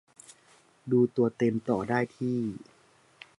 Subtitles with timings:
[0.91, 2.39] ดูตัวเต็มต่อได้ที่